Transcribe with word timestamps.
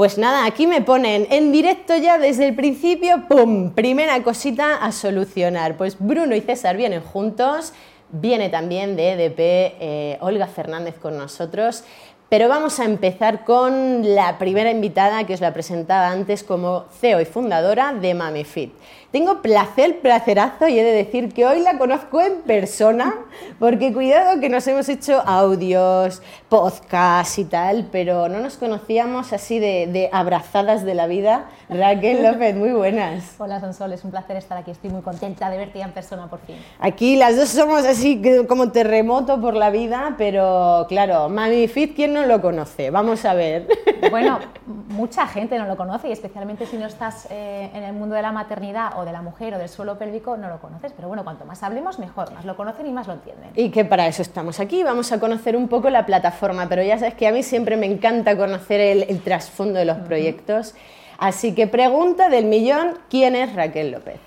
Pues 0.00 0.16
nada, 0.16 0.46
aquí 0.46 0.66
me 0.66 0.80
ponen 0.80 1.26
en 1.28 1.52
directo 1.52 1.94
ya 1.94 2.16
desde 2.16 2.48
el 2.48 2.54
principio, 2.54 3.24
¡pum! 3.28 3.72
Primera 3.74 4.22
cosita 4.22 4.76
a 4.76 4.92
solucionar. 4.92 5.76
Pues 5.76 5.98
Bruno 5.98 6.34
y 6.34 6.40
César 6.40 6.78
vienen 6.78 7.02
juntos, 7.02 7.74
viene 8.08 8.48
también 8.48 8.96
de 8.96 9.12
EDP 9.12 9.38
eh, 9.38 10.18
Olga 10.22 10.46
Fernández 10.46 10.94
con 10.98 11.18
nosotros. 11.18 11.84
Pero 12.30 12.48
vamos 12.48 12.78
a 12.78 12.84
empezar 12.84 13.44
con 13.44 14.14
la 14.14 14.38
primera 14.38 14.70
invitada 14.70 15.26
que 15.26 15.34
os 15.34 15.40
la 15.40 15.52
presentaba 15.52 16.12
antes 16.12 16.44
como 16.44 16.84
CEO 17.00 17.20
y 17.20 17.24
fundadora 17.24 17.92
de 17.92 18.14
MamiFit. 18.14 18.72
Tengo 19.10 19.42
placer, 19.42 19.98
placerazo 19.98 20.68
y 20.68 20.78
he 20.78 20.84
de 20.84 20.92
decir 20.92 21.34
que 21.34 21.44
hoy 21.44 21.62
la 21.62 21.78
conozco 21.78 22.20
en 22.20 22.42
persona, 22.42 23.16
porque 23.58 23.92
cuidado 23.92 24.38
que 24.38 24.48
nos 24.48 24.64
hemos 24.68 24.88
hecho 24.88 25.20
audios, 25.26 26.22
podcasts 26.48 27.36
y 27.40 27.44
tal, 27.46 27.88
pero 27.90 28.28
no 28.28 28.38
nos 28.38 28.56
conocíamos 28.56 29.32
así 29.32 29.58
de, 29.58 30.08
abrazadas 30.12 30.84
de 30.84 30.94
la 30.94 31.08
vida. 31.08 31.46
Raquel 31.68 32.22
López, 32.22 32.54
muy 32.54 32.70
buenas. 32.70 33.34
Hola 33.38 33.58
Sonsol, 33.58 33.94
es 33.94 34.04
un 34.04 34.12
placer 34.12 34.36
estar 34.36 34.56
aquí, 34.56 34.70
estoy 34.70 34.90
muy 34.90 35.02
contenta 35.02 35.50
de 35.50 35.56
verte 35.56 35.80
en 35.80 35.90
persona 35.90 36.30
por 36.30 36.38
fin. 36.46 36.54
Aquí 36.78 37.16
las 37.16 37.34
dos 37.34 37.48
somos 37.48 37.84
así 37.84 38.22
como 38.46 38.70
terremoto 38.70 39.40
por 39.40 39.56
la 39.56 39.70
vida, 39.70 40.14
pero 40.18 40.86
claro, 40.88 41.28
MamiFit, 41.28 41.96
¿quién 41.96 42.12
no 42.12 42.19
lo 42.26 42.40
conoce? 42.40 42.90
Vamos 42.90 43.24
a 43.24 43.34
ver. 43.34 43.68
Bueno, 44.10 44.38
mucha 44.88 45.26
gente 45.26 45.58
no 45.58 45.66
lo 45.66 45.76
conoce 45.76 46.08
y 46.08 46.12
especialmente 46.12 46.64
si 46.64 46.78
no 46.78 46.86
estás 46.86 47.28
eh, 47.30 47.70
en 47.74 47.82
el 47.82 47.92
mundo 47.92 48.14
de 48.16 48.22
la 48.22 48.32
maternidad 48.32 48.96
de 49.04 49.12
la 49.12 49.22
mujer 49.22 49.54
o 49.54 49.58
del 49.58 49.68
suelo 49.68 49.98
pélvico 49.98 50.36
no 50.36 50.48
lo 50.48 50.60
conoces, 50.60 50.92
pero 50.92 51.08
bueno, 51.08 51.24
cuanto 51.24 51.44
más 51.44 51.62
hablemos, 51.62 51.98
mejor, 51.98 52.32
más 52.32 52.44
lo 52.44 52.56
conocen 52.56 52.86
y 52.86 52.92
más 52.92 53.06
lo 53.06 53.14
entienden. 53.14 53.50
Y 53.54 53.70
que 53.70 53.84
para 53.84 54.06
eso 54.06 54.22
estamos 54.22 54.60
aquí, 54.60 54.82
vamos 54.82 55.12
a 55.12 55.20
conocer 55.20 55.56
un 55.56 55.68
poco 55.68 55.90
la 55.90 56.06
plataforma, 56.06 56.68
pero 56.68 56.82
ya 56.82 56.98
sabes 56.98 57.14
que 57.14 57.26
a 57.26 57.32
mí 57.32 57.42
siempre 57.42 57.76
me 57.76 57.86
encanta 57.86 58.36
conocer 58.36 58.80
el, 58.80 59.20
trasfondo 59.20 59.78
de 59.78 59.84
los 59.84 59.98
proyectos. 59.98 60.74
Así 61.18 61.54
que 61.54 61.66
pregunta 61.66 62.28
del 62.28 62.46
millón, 62.46 62.98
¿quién 63.10 63.36
es 63.36 63.54
Raquel 63.54 63.90
López? 63.90 64.18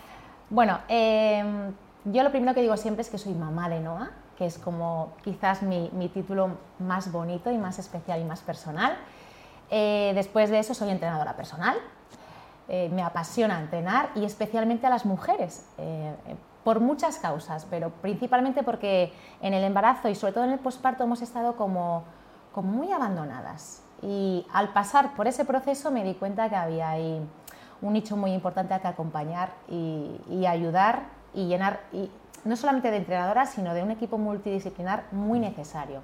Bueno, 0.50 0.80
em, 0.88 1.73
yo 2.05 2.23
lo 2.23 2.30
primero 2.30 2.53
que 2.53 2.61
digo 2.61 2.78
siempre 2.78 3.02
es 3.02 3.09
que 3.09 3.17
soy 3.17 3.33
mamá 3.33 3.69
de 3.69 3.80
Noah, 3.80 4.11
que 4.37 4.45
es 4.45 4.57
como 4.57 5.13
quizás 5.23 5.61
mi, 5.61 5.89
título 6.13 6.57
más 6.79 7.11
bonito 7.11 7.51
y 7.51 7.57
más 7.57 7.79
especial 7.79 8.21
y 8.21 8.23
más 8.23 8.41
personal. 8.41 8.97
Eh, 9.69 10.11
después 10.15 10.49
de 10.49 10.59
eso 10.59 10.73
soy 10.73 10.89
entrenadora 10.89 11.35
personal, 11.35 11.77
eh, 12.67 12.89
me 12.93 13.03
apasiona 13.03 13.59
entrenar 13.59 14.09
y 14.15 14.23
especialmente 14.23 14.87
a 14.87 14.89
las 14.89 15.05
mujeres, 15.05 15.65
eh, 15.77 16.13
por 16.63 16.79
muchas 16.79 17.17
causas, 17.17 17.67
pero 17.69 17.89
principalmente 17.89 18.63
porque 18.63 19.11
en 19.41 19.53
el 19.53 19.63
embarazo 19.63 20.07
y 20.07 20.15
sobre 20.15 20.33
todo 20.33 20.45
en 20.45 20.51
el 20.51 20.59
posparto 20.59 21.03
hemos 21.03 21.21
estado 21.21 21.55
como, 21.55 22.03
muy 22.55 22.91
abandonadas. 22.91 23.81
Y 24.01 24.45
al 24.53 24.73
pasar 24.73 25.15
por 25.15 25.27
ese 25.27 25.43
proceso 25.43 25.91
me 25.91 26.03
di 26.03 26.13
cuenta 26.13 26.49
que 26.49 26.55
había 26.55 26.89
ahí 26.89 27.21
un 27.81 27.93
nicho 27.93 28.15
muy 28.15 28.31
importante 28.31 28.73
a 28.73 28.79
que 28.79 28.87
acompañar 28.87 29.53
y, 29.67 30.21
y 30.29 30.45
ayudar 30.45 31.03
y 31.33 31.47
llenar, 31.47 31.81
y 31.91 32.09
no 32.45 32.55
solamente 32.55 32.91
de 32.91 32.97
entrenadoras, 32.97 33.52
sino 33.52 33.73
de 33.73 33.83
un 33.83 33.91
equipo 33.91 34.17
multidisciplinar 34.17 35.05
muy 35.11 35.39
necesario. 35.39 36.02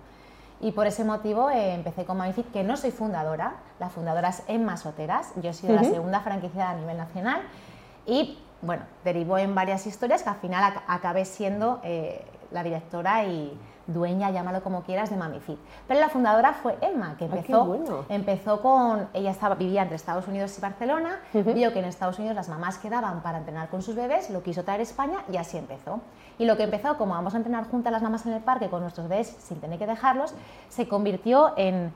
Y 0.61 0.71
por 0.73 0.87
ese 0.87 1.05
motivo 1.05 1.49
eh, 1.49 1.73
empecé 1.73 2.05
con 2.05 2.17
Mamifit, 2.17 2.51
que 2.51 2.63
no 2.63 2.75
soy 2.75 2.91
fundadora, 2.91 3.53
la 3.79 3.89
fundadora 3.89 4.29
es 4.29 4.43
Emma 4.47 4.75
Soteras, 4.75 5.31
yo 5.41 5.51
he 5.51 5.53
sido 5.53 5.73
la 5.73 5.83
segunda 5.83 6.19
franquiciada 6.19 6.71
a 6.71 6.75
nivel 6.75 6.97
nacional. 6.97 7.41
Y 8.05 8.37
bueno, 8.61 8.83
derivó 9.03 9.37
en 9.37 9.55
varias 9.55 9.87
historias 9.87 10.23
que 10.23 10.29
al 10.29 10.37
final 10.37 10.73
acabé 10.87 11.25
siendo 11.25 11.79
eh, 11.83 12.25
la 12.51 12.63
directora 12.63 13.23
y 13.25 13.57
dueña, 13.93 14.29
llámalo 14.29 14.61
como 14.61 14.83
quieras, 14.83 15.09
de 15.09 15.17
MamiFit. 15.17 15.57
Pero 15.87 15.99
la 15.99 16.09
fundadora 16.09 16.53
fue 16.53 16.77
Emma, 16.81 17.15
que 17.17 17.25
empezó, 17.25 18.05
empezó 18.09 18.61
con, 18.61 19.07
ella 19.13 19.31
estaba, 19.31 19.55
vivía 19.55 19.81
entre 19.81 19.95
Estados 19.95 20.27
Unidos 20.27 20.57
y 20.57 20.61
Barcelona, 20.61 21.19
vio 21.33 21.73
que 21.73 21.79
en 21.79 21.85
Estados 21.85 22.19
Unidos 22.19 22.35
las 22.35 22.49
mamás 22.49 22.77
quedaban 22.77 23.21
para 23.21 23.39
entrenar 23.39 23.69
con 23.69 23.81
sus 23.81 23.95
bebés, 23.95 24.29
lo 24.29 24.43
quiso 24.43 24.63
traer 24.63 24.81
a 24.81 24.83
España 24.83 25.19
y 25.31 25.37
así 25.37 25.57
empezó. 25.57 26.01
Y 26.37 26.45
lo 26.45 26.55
que 26.55 26.63
empezó, 26.63 26.97
como 26.97 27.13
vamos 27.13 27.33
a 27.33 27.37
entrenar 27.37 27.65
juntas 27.69 27.91
las 27.91 28.01
mamás 28.01 28.25
en 28.25 28.33
el 28.33 28.41
parque 28.41 28.69
con 28.69 28.81
nuestros 28.81 29.09
bebés 29.09 29.35
sin 29.39 29.59
tener 29.59 29.79
que 29.79 29.87
dejarlos, 29.87 30.33
se 30.69 30.87
convirtió 30.87 31.53
en, 31.57 31.91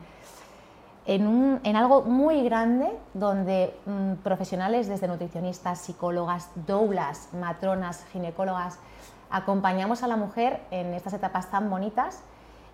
en, 1.05 1.75
algo 1.75 2.01
muy 2.01 2.43
grande 2.43 2.89
donde 3.13 3.75
mm, 3.85 4.13
profesionales 4.23 4.87
desde 4.87 5.07
nutricionistas, 5.07 5.79
psicólogas, 5.79 6.49
doulas, 6.67 7.29
matronas, 7.33 8.05
ginecólogas, 8.11 8.79
acompañamos 9.29 10.03
a 10.03 10.07
la 10.07 10.15
mujer 10.15 10.61
en 10.71 10.93
estas 10.93 11.13
etapas 11.13 11.49
tan 11.51 11.69
bonitas 11.69 12.21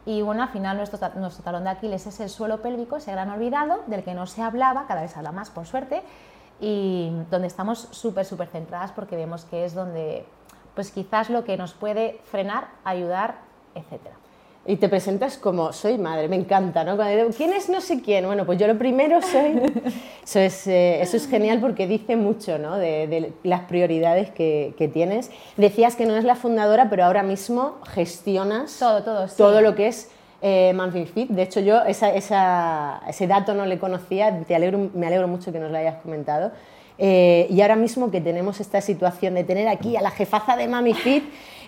y 0.05 0.21
bueno, 0.21 0.43
al 0.43 0.49
final 0.49 0.77
nuestro, 0.77 0.99
talón 1.43 1.63
de 1.63 1.69
Aquiles 1.69 2.05
es 2.07 2.19
el 2.19 2.29
suelo 2.29 2.61
pélvico, 2.61 2.97
ese 2.97 3.11
gran 3.11 3.29
olvidado 3.29 3.81
del 3.87 4.03
que 4.03 4.13
no 4.13 4.25
se 4.27 4.41
hablaba, 4.41 4.87
cada 4.87 5.01
vez 5.01 5.15
habla 5.17 5.31
más 5.31 5.49
por 5.49 5.65
suerte, 5.65 6.01
y 6.59 7.11
donde 7.29 7.47
estamos 7.47 7.87
súper, 7.91 8.25
súper 8.25 8.47
centradas 8.47 8.91
porque 8.91 9.15
vemos 9.15 9.45
que 9.45 9.65
es 9.65 9.73
donde 9.73 10.25
pues 10.75 10.91
quizás 10.91 11.29
lo 11.29 11.43
que 11.43 11.57
nos 11.57 11.73
puede 11.73 12.21
frenar, 12.25 12.67
ayudar, 12.83 13.35
etcétera. 13.75 14.15
Y 14.65 14.75
te 14.75 14.89
presentas 14.89 15.37
como 15.37 15.73
soy 15.73 15.97
madre, 15.97 16.27
me 16.27 16.35
encanta, 16.35 16.83
¿no? 16.83 16.95
Cuando 16.95 17.15
digo, 17.15 17.29
¿quién 17.35 17.53
es 17.53 17.69
no 17.69 17.81
sé 17.81 18.01
quién? 18.01 18.25
Bueno, 18.25 18.45
pues 18.45 18.59
yo 18.59 18.67
lo 18.67 18.77
primero 18.77 19.21
soy. 19.21 19.61
Eso 20.23 20.39
es, 20.39 20.67
eh, 20.67 21.01
eso 21.01 21.17
es 21.17 21.27
genial 21.27 21.59
porque 21.59 21.87
dice 21.87 22.15
mucho, 22.15 22.59
¿no? 22.59 22.77
De, 22.77 23.33
las 23.41 23.61
prioridades 23.61 24.29
que, 24.29 24.75
que, 24.77 24.87
tienes. 24.87 25.31
Decías 25.57 25.95
que 25.95 26.05
no 26.05 26.15
es 26.15 26.23
la 26.23 26.35
fundadora, 26.35 26.87
pero 26.87 27.03
ahora 27.03 27.23
mismo 27.23 27.77
gestionas 27.93 28.77
todo, 28.77 29.01
todo, 29.01 29.27
todo 29.35 29.61
lo 29.61 29.73
que 29.73 29.87
es 29.87 30.11
eh, 30.41 31.07
Fit. 31.13 31.29
De 31.29 31.41
hecho, 31.41 31.59
yo 31.59 31.81
esa, 31.83 32.13
esa, 32.13 33.01
ese 33.07 33.27
dato 33.27 33.53
no 33.53 33.65
le 33.65 33.79
conocía, 33.79 34.43
te 34.47 34.55
alegro, 34.55 34.89
me 34.93 35.07
alegro 35.07 35.27
mucho 35.27 35.51
que 35.51 35.59
nos 35.59 35.71
lo 35.71 35.77
hayas 35.77 36.01
comentado. 36.01 36.51
Eh, 36.97 37.47
y 37.49 37.61
ahora 37.61 37.77
mismo 37.77 38.11
que 38.11 38.19
tenemos 38.19 38.59
esta 38.59 38.81
situación 38.81 39.33
de 39.33 39.45
tener 39.45 39.67
aquí 39.67 39.95
a 39.95 40.01
la 40.01 40.11
jefaza 40.11 40.57
de 40.57 40.67
Mami 40.67 40.93
Fit, 40.93 41.23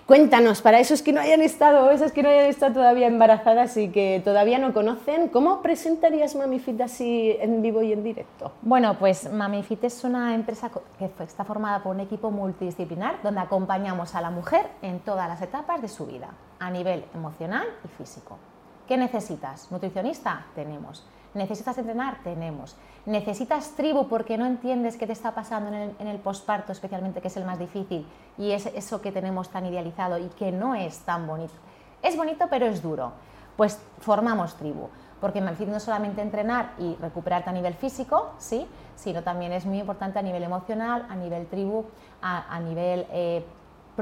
cuéntanos, 0.06 0.62
para 0.62 0.80
esos 0.80 1.02
que 1.02 1.12
no 1.12 1.20
hayan 1.20 1.42
estado, 1.42 1.90
esas 1.90 2.12
que 2.12 2.22
no 2.22 2.28
hayan 2.28 2.46
estado 2.46 2.74
todavía 2.74 3.06
embarazadas 3.06 3.76
y 3.76 3.88
que 3.88 4.20
todavía 4.24 4.58
no 4.58 4.72
conocen, 4.72 5.28
¿cómo 5.28 5.62
presentarías 5.62 6.34
Mami 6.34 6.58
Fit 6.58 6.80
así 6.80 7.36
en 7.40 7.62
vivo 7.62 7.82
y 7.82 7.92
en 7.92 8.02
directo? 8.02 8.52
Bueno, 8.62 8.98
pues 8.98 9.30
Mami 9.32 9.62
Fit 9.62 9.84
es 9.84 10.04
una 10.04 10.34
empresa 10.34 10.70
que 10.98 11.10
está 11.24 11.44
formada 11.44 11.82
por 11.82 11.94
un 11.94 12.00
equipo 12.00 12.30
multidisciplinar 12.30 13.22
donde 13.22 13.40
acompañamos 13.40 14.14
a 14.14 14.20
la 14.20 14.30
mujer 14.30 14.66
en 14.82 15.00
todas 15.00 15.28
las 15.28 15.40
etapas 15.42 15.82
de 15.82 15.88
su 15.88 16.06
vida, 16.06 16.30
a 16.58 16.70
nivel 16.70 17.04
emocional 17.14 17.66
y 17.84 17.88
físico. 17.88 18.38
¿Qué 18.86 18.96
necesitas? 18.96 19.70
¿Nutricionista? 19.70 20.46
Tenemos. 20.54 21.04
¿Necesitas 21.34 21.78
entrenar? 21.78 22.18
Tenemos. 22.22 22.76
¿Necesitas 23.06 23.70
tribu 23.70 24.06
porque 24.06 24.36
no 24.36 24.44
entiendes 24.44 24.96
qué 24.96 25.06
te 25.06 25.12
está 25.12 25.34
pasando 25.34 25.68
en 25.70 25.74
el, 25.74 25.94
en 25.98 26.18
posparto, 26.18 26.72
especialmente 26.72 27.20
que 27.20 27.28
es 27.28 27.36
el 27.36 27.44
más 27.44 27.58
difícil 27.58 28.06
y 28.36 28.52
es 28.52 28.66
eso 28.66 29.00
que 29.00 29.12
tenemos 29.12 29.48
tan 29.48 29.64
idealizado 29.66 30.18
y 30.18 30.28
que 30.28 30.52
no 30.52 30.74
es 30.74 30.98
tan 31.00 31.26
bonito? 31.26 31.54
Es 32.02 32.16
bonito 32.16 32.46
pero 32.50 32.66
es 32.66 32.82
duro. 32.82 33.12
Pues 33.56 33.80
formamos 34.00 34.56
tribu, 34.56 34.88
porque 35.20 35.40
me 35.40 35.52
no 35.52 35.80
solamente 35.80 36.20
entrenar 36.20 36.72
y 36.78 36.96
recuperarte 36.96 37.50
a 37.50 37.52
nivel 37.52 37.74
físico, 37.74 38.32
sí, 38.38 38.66
sino 38.96 39.22
también 39.22 39.52
es 39.52 39.64
muy 39.64 39.80
importante 39.80 40.18
a 40.18 40.22
nivel 40.22 40.42
emocional, 40.42 41.06
a 41.08 41.14
nivel 41.16 41.46
tribu, 41.46 41.84
a, 42.20 42.58
nivel 42.60 43.06
eh, 43.10 43.44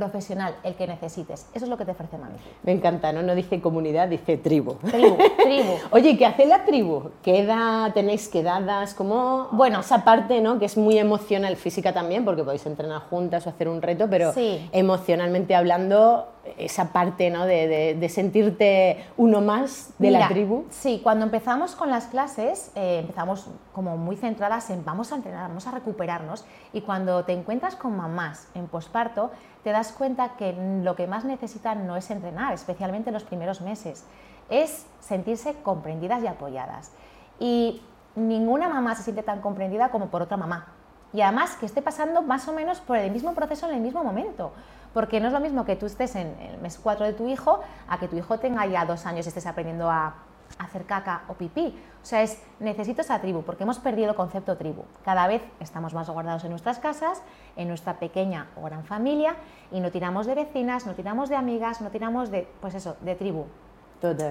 profesional, 0.00 0.56
el 0.64 0.74
que 0.74 0.86
necesites. 0.86 1.46
Eso 1.54 1.64
es 1.66 1.68
lo 1.68 1.76
que 1.76 1.84
te 1.84 1.90
ofrece 1.90 2.16
Mami. 2.16 2.36
Me 2.62 2.72
encanta, 2.72 3.12
¿no? 3.12 3.22
No 3.22 3.34
dice 3.34 3.60
comunidad, 3.60 4.08
dice 4.08 4.38
tribu. 4.38 4.74
Tribu, 4.74 5.18
tribu. 5.42 5.74
Oye, 5.90 6.16
¿qué 6.16 6.24
hace 6.24 6.46
la 6.46 6.64
tribu? 6.64 7.10
¿Qué 7.22 7.40
edad 7.40 7.92
tenéis 7.92 8.28
quedadas? 8.28 8.94
¿Cómo? 8.94 9.48
Bueno, 9.52 9.80
esa 9.80 10.02
parte, 10.04 10.40
¿no? 10.40 10.58
Que 10.58 10.64
es 10.64 10.78
muy 10.78 10.98
emocional, 10.98 11.56
física 11.56 11.92
también, 11.92 12.24
porque 12.24 12.42
podéis 12.42 12.64
entrenar 12.64 13.02
juntas 13.10 13.46
o 13.46 13.50
hacer 13.50 13.68
un 13.68 13.82
reto, 13.82 14.08
pero 14.08 14.32
emocionalmente 14.72 15.54
hablando, 15.54 16.26
esa 16.56 16.92
parte, 16.92 17.30
¿no? 17.30 17.44
De, 17.44 18.08
sentirte 18.10 19.04
uno 19.16 19.40
más 19.40 19.90
de 19.98 20.10
la 20.10 20.28
tribu. 20.28 20.64
Sí, 20.70 21.00
cuando 21.02 21.24
empezamos 21.26 21.76
con 21.76 21.90
las 21.90 22.06
clases, 22.06 22.72
eh, 22.74 22.98
empezamos 23.00 23.46
como 23.80 23.96
muy 23.96 24.14
centradas 24.16 24.68
en 24.68 24.84
vamos 24.84 25.10
a 25.10 25.14
entrenar, 25.16 25.48
vamos 25.48 25.66
a 25.66 25.70
recuperarnos, 25.70 26.44
y 26.74 26.82
cuando 26.82 27.24
te 27.24 27.32
encuentras 27.32 27.76
con 27.76 27.96
mamás 27.96 28.46
en 28.52 28.66
posparto, 28.66 29.30
te 29.64 29.70
das 29.70 29.92
cuenta 29.92 30.36
que 30.36 30.52
lo 30.84 30.94
que 30.96 31.06
más 31.06 31.24
necesitan 31.24 31.86
no 31.86 31.96
es 31.96 32.10
entrenar, 32.10 32.52
especialmente 32.52 33.08
en 33.08 33.14
los 33.14 33.24
primeros 33.24 33.62
meses, 33.62 34.04
es 34.50 34.84
sentirse 35.00 35.54
comprendidas 35.62 36.22
y 36.22 36.26
apoyadas. 36.26 36.92
Y 37.38 37.80
ninguna 38.16 38.68
mamá 38.68 38.94
se 38.96 39.02
siente 39.02 39.22
tan 39.22 39.40
comprendida 39.40 39.88
como 39.88 40.08
por 40.08 40.20
otra 40.20 40.36
mamá. 40.36 40.66
Y 41.14 41.22
además 41.22 41.56
que 41.56 41.64
esté 41.64 41.80
pasando 41.80 42.20
más 42.20 42.46
o 42.48 42.52
menos 42.52 42.80
por 42.80 42.98
el 42.98 43.10
mismo 43.10 43.32
proceso 43.32 43.66
en 43.66 43.76
el 43.76 43.80
mismo 43.80 44.04
momento. 44.04 44.52
Porque 44.92 45.20
no 45.20 45.28
es 45.28 45.32
lo 45.32 45.40
mismo 45.40 45.64
que 45.64 45.76
tú 45.76 45.86
estés 45.86 46.16
en 46.16 46.38
el 46.38 46.58
mes 46.58 46.78
4 46.78 47.06
de 47.06 47.12
tu 47.14 47.28
hijo 47.28 47.60
a 47.88 47.98
que 47.98 48.08
tu 48.08 48.16
hijo 48.16 48.38
tenga 48.38 48.66
ya 48.66 48.84
dos 48.84 49.06
años 49.06 49.24
y 49.24 49.28
estés 49.28 49.46
aprendiendo 49.46 49.90
a 49.90 50.16
hacer 50.58 50.84
caca 50.84 51.22
o 51.28 51.34
pipí. 51.34 51.78
O 52.02 52.06
sea, 52.06 52.22
es 52.22 52.42
necesito 52.58 53.02
esa 53.02 53.20
tribu, 53.20 53.42
porque 53.42 53.64
hemos 53.64 53.78
perdido 53.78 54.10
el 54.10 54.16
concepto 54.16 54.56
tribu. 54.56 54.84
Cada 55.04 55.26
vez 55.26 55.42
estamos 55.60 55.94
más 55.94 56.08
guardados 56.08 56.44
en 56.44 56.50
nuestras 56.50 56.78
casas, 56.78 57.22
en 57.56 57.68
nuestra 57.68 57.98
pequeña 57.98 58.48
o 58.56 58.62
gran 58.62 58.84
familia, 58.84 59.36
y 59.70 59.80
no 59.80 59.90
tiramos 59.90 60.26
de 60.26 60.34
vecinas, 60.34 60.86
no 60.86 60.94
tiramos 60.94 61.28
de 61.28 61.36
amigas, 61.36 61.80
no 61.80 61.90
tiramos 61.90 62.30
de, 62.30 62.48
pues 62.60 62.74
eso, 62.74 62.96
de 63.00 63.14
tribu. 63.14 63.44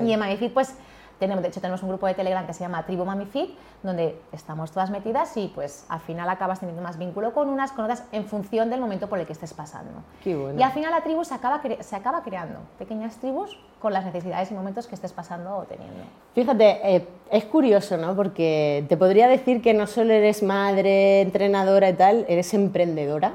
Y 0.04 0.14
en 0.14 0.20
Magnific, 0.20 0.52
pues 0.52 0.76
tenemos, 1.20 1.44
de 1.44 1.50
hecho, 1.50 1.62
tenemos 1.62 1.84
un 1.84 1.90
grupo 1.90 2.08
de 2.08 2.14
Telegram 2.14 2.46
que 2.48 2.54
se 2.54 2.62
llama 2.62 2.86
Tribu 2.86 3.06
Mami 3.06 3.26
Fit, 3.26 3.52
donde 3.84 4.20
estamos 4.32 4.72
todas 4.72 4.90
metidas 4.90 5.36
y 5.38 5.52
pues 5.54 5.86
al 5.90 6.00
final 6.00 6.30
acabas 6.30 6.60
teniendo 6.60 6.82
más 6.82 6.98
vínculo 6.98 7.34
con 7.34 7.50
unas, 7.50 7.72
con 7.72 7.86
otras, 7.86 8.06
en 8.12 8.26
función 8.26 8.70
del 8.70 8.80
momento 8.80 9.08
por 9.08 9.20
el 9.20 9.26
que 9.26 9.34
estés 9.34 9.54
pasando. 9.54 9.92
Y 10.26 10.64
al 10.64 10.72
final 10.72 10.92
la 10.92 11.02
tribu 11.02 11.24
se 11.24 11.34
acaba, 11.34 11.62
se 11.80 11.96
acaba 11.96 12.24
creando 12.24 12.60
pequeñas 12.78 13.18
tribus 13.18 13.58
con 13.80 13.94
las 13.94 14.06
necesidades 14.06 14.50
y 14.52 14.54
momentos 14.54 14.88
que 14.88 14.96
estés 14.96 15.14
pasando 15.14 15.58
o 15.58 15.64
teniendo. 15.64 16.04
Fíjate, 16.34 16.96
eh, 16.96 17.08
es 17.32 17.46
curioso, 17.46 17.98
¿no? 17.98 18.16
Porque 18.16 18.86
te 18.88 18.98
podría 18.98 19.28
decir 19.28 19.62
que 19.62 19.74
no 19.74 19.88
solo 19.88 20.14
eres 20.14 20.42
madre, 20.42 21.22
entrenadora 21.22 21.90
y 21.90 21.94
tal, 21.94 22.26
eres 22.28 22.54
emprendedora 22.54 23.34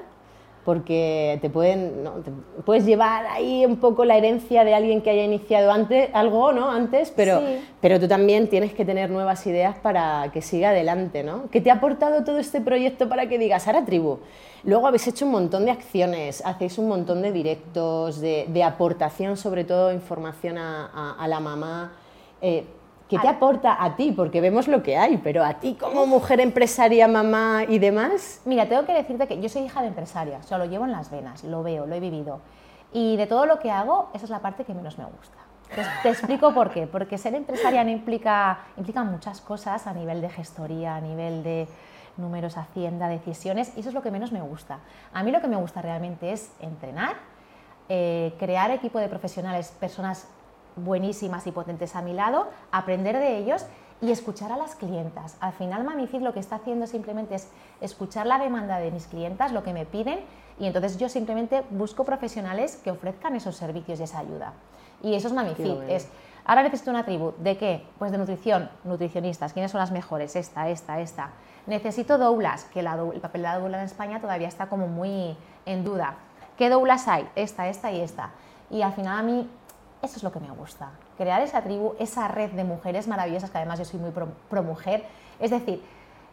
porque 0.64 1.38
te 1.42 1.50
pueden 1.50 2.04
¿no? 2.04 2.14
puedes 2.64 2.86
llevar 2.86 3.26
ahí 3.26 3.64
un 3.66 3.76
poco 3.76 4.04
la 4.04 4.16
herencia 4.16 4.64
de 4.64 4.74
alguien 4.74 5.02
que 5.02 5.10
haya 5.10 5.24
iniciado 5.24 5.70
antes 5.70 6.08
algo 6.12 6.52
no 6.52 6.70
antes 6.70 7.12
pero 7.14 7.40
pero 7.80 8.00
tú 8.00 8.08
también 8.08 8.48
tienes 8.48 8.72
que 8.72 8.84
tener 8.84 9.10
nuevas 9.10 9.46
ideas 9.46 9.76
para 9.76 10.30
que 10.32 10.42
siga 10.42 10.70
adelante 10.70 11.22
no 11.22 11.44
qué 11.50 11.60
te 11.60 11.70
ha 11.70 11.74
aportado 11.74 12.24
todo 12.24 12.38
este 12.38 12.60
proyecto 12.60 13.08
para 13.08 13.28
que 13.28 13.38
digas 13.38 13.66
ahora 13.66 13.84
tribu 13.84 14.18
luego 14.64 14.86
habéis 14.86 15.06
hecho 15.06 15.26
un 15.26 15.32
montón 15.32 15.66
de 15.66 15.70
acciones 15.70 16.42
hacéis 16.44 16.78
un 16.78 16.88
montón 16.88 17.22
de 17.22 17.32
directos 17.32 18.20
de, 18.20 18.64
aportación 18.64 19.36
sobre 19.36 19.64
todo 19.64 19.92
información 19.92 20.56
a, 20.58 21.16
a, 21.18 21.28
la 21.28 21.40
mamá. 21.40 21.92
Eh, 22.40 22.64
¿Qué 23.08 23.18
te 23.18 23.28
aporta 23.28 23.82
a 23.82 23.96
ti? 23.96 24.12
Porque 24.12 24.40
vemos 24.40 24.66
lo 24.66 24.82
que 24.82 24.96
hay, 24.96 25.18
pero 25.18 25.44
a 25.44 25.54
ti 25.54 25.74
como 25.74 26.06
mujer 26.06 26.40
empresaria, 26.40 27.06
mamá 27.06 27.64
y 27.68 27.78
demás. 27.78 28.40
Mira, 28.44 28.66
tengo 28.66 28.86
que 28.86 28.94
decirte 28.94 29.28
que 29.28 29.40
yo 29.40 29.48
soy 29.48 29.62
hija 29.62 29.82
de 29.82 29.88
empresaria, 29.88 30.38
o 30.38 30.42
sea, 30.42 30.58
lo 30.58 30.64
llevo 30.64 30.84
en 30.86 30.92
las 30.92 31.10
venas, 31.10 31.44
lo 31.44 31.62
veo, 31.62 31.86
lo 31.86 31.94
he 31.94 32.00
vivido. 32.00 32.40
Y 32.92 33.16
de 33.16 33.26
todo 33.26 33.44
lo 33.44 33.58
que 33.58 33.70
hago, 33.70 34.10
esa 34.14 34.24
es 34.24 34.30
la 34.30 34.40
parte 34.40 34.64
que 34.64 34.72
menos 34.72 34.96
me 34.98 35.04
gusta. 35.04 35.36
te 36.02 36.08
explico 36.08 36.54
por 36.54 36.70
qué. 36.70 36.86
Porque 36.86 37.18
ser 37.18 37.34
empresaria 37.34 37.84
no 37.84 37.90
implica, 37.90 38.60
implica 38.76 39.04
muchas 39.04 39.40
cosas 39.40 39.86
a 39.86 39.92
nivel 39.92 40.20
de 40.20 40.30
gestoría, 40.30 40.96
a 40.96 41.00
nivel 41.00 41.42
de 41.42 41.68
números, 42.16 42.56
hacienda, 42.56 43.08
decisiones, 43.08 43.72
y 43.76 43.80
eso 43.80 43.88
es 43.88 43.94
lo 43.94 44.02
que 44.02 44.10
menos 44.10 44.32
me 44.32 44.40
gusta. 44.40 44.78
A 45.12 45.22
mí 45.22 45.30
lo 45.30 45.40
que 45.40 45.48
me 45.48 45.56
gusta 45.56 45.82
realmente 45.82 46.32
es 46.32 46.52
entrenar, 46.60 47.16
eh, 47.88 48.34
crear 48.38 48.70
equipo 48.70 48.98
de 48.98 49.08
profesionales, 49.08 49.74
personas 49.78 50.28
buenísimas 50.76 51.46
y 51.46 51.52
potentes 51.52 51.96
a 51.96 52.02
mi 52.02 52.12
lado, 52.12 52.48
aprender 52.70 53.18
de 53.18 53.38
ellos 53.38 53.66
y 54.00 54.10
escuchar 54.10 54.52
a 54.52 54.56
las 54.56 54.74
clientas. 54.74 55.36
Al 55.40 55.52
final 55.52 55.84
Mamifit 55.84 56.20
lo 56.20 56.32
que 56.32 56.40
está 56.40 56.56
haciendo 56.56 56.86
simplemente 56.86 57.36
es 57.36 57.48
escuchar 57.80 58.26
la 58.26 58.38
demanda 58.38 58.78
de 58.78 58.90
mis 58.90 59.06
clientas, 59.06 59.52
lo 59.52 59.62
que 59.62 59.72
me 59.72 59.86
piden, 59.86 60.20
y 60.58 60.66
entonces 60.66 60.98
yo 60.98 61.08
simplemente 61.08 61.62
busco 61.70 62.04
profesionales 62.04 62.76
que 62.76 62.90
ofrezcan 62.90 63.34
esos 63.34 63.56
servicios 63.56 64.00
y 64.00 64.04
esa 64.04 64.18
ayuda. 64.18 64.52
Y 65.02 65.14
eso 65.14 65.28
es 65.28 65.34
Mamifit. 65.34 65.82
Es, 65.88 66.08
ahora 66.44 66.62
necesito 66.62 66.90
una 66.90 67.04
tribu. 67.04 67.32
¿De 67.38 67.56
qué? 67.56 67.86
Pues 67.98 68.12
de 68.12 68.18
nutrición, 68.18 68.70
nutricionistas. 68.84 69.52
¿Quiénes 69.52 69.70
son 69.70 69.80
las 69.80 69.90
mejores? 69.90 70.36
Esta, 70.36 70.68
esta, 70.68 71.00
esta. 71.00 71.30
Necesito 71.66 72.18
doulas, 72.18 72.64
que 72.64 72.82
la, 72.82 72.94
el 72.94 73.20
papel 73.20 73.42
de 73.42 73.48
la 73.48 73.58
doula 73.58 73.78
en 73.78 73.84
España 73.84 74.20
todavía 74.20 74.48
está 74.48 74.68
como 74.68 74.86
muy 74.86 75.36
en 75.66 75.84
duda. 75.84 76.14
¿Qué 76.56 76.70
doulas 76.70 77.08
hay? 77.08 77.28
Esta, 77.34 77.68
esta 77.68 77.90
y 77.90 78.00
esta. 78.00 78.30
Y 78.70 78.82
al 78.82 78.92
final 78.92 79.18
a 79.18 79.22
mí 79.22 79.50
eso 80.04 80.16
es 80.16 80.22
lo 80.22 80.32
que 80.32 80.40
me 80.40 80.50
gusta, 80.50 80.90
crear 81.16 81.42
esa 81.42 81.62
tribu, 81.62 81.94
esa 81.98 82.28
red 82.28 82.50
de 82.50 82.64
mujeres 82.64 83.08
maravillosas, 83.08 83.50
que 83.50 83.58
además 83.58 83.78
yo 83.78 83.84
soy 83.84 84.00
muy 84.00 84.10
pro, 84.10 84.62
mujer. 84.62 85.04
Es 85.40 85.50
decir, 85.50 85.82